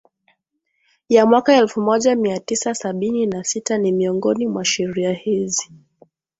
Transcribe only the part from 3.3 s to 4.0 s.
sita ni